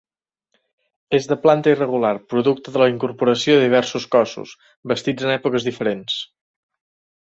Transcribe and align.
És 1.17 1.27
de 1.31 1.37
planta 1.43 1.73
irregular, 1.75 2.15
producte 2.35 2.75
de 2.79 2.83
la 2.85 2.89
incorporació 2.95 3.61
de 3.61 3.63
diversos 3.69 4.11
cossos, 4.19 4.59
bastits 4.95 5.31
en 5.31 5.39
èpoques 5.39 5.73
diferents. 5.73 6.23